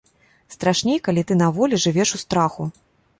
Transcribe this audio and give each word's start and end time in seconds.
Страшней, 0.53 0.99
калі 1.07 1.21
ты 1.31 1.37
на 1.41 1.49
волі 1.57 1.79
жывеш 1.83 2.09
у 2.19 2.21
страху. 2.25 2.67